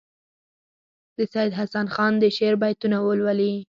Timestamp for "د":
1.17-1.19, 2.19-2.25